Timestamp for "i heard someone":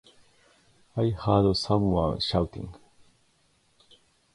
0.97-2.19